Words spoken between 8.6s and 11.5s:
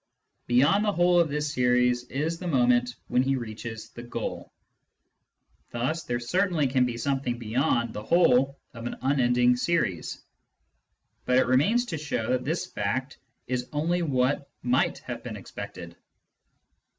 of an unending series. But it